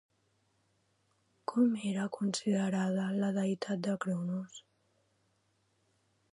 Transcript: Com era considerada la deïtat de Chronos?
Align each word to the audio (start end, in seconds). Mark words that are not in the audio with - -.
Com 1.51 1.75
era 1.91 2.07
considerada 2.17 3.13
la 3.21 3.31
deïtat 3.37 3.87
de 3.89 3.97
Chronos? 4.07 4.59